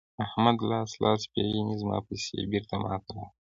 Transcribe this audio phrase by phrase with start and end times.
[0.23, 3.25] احمده؛ لاس لاس پېژني ـ زما پيسې بېرته ما ته راکړه.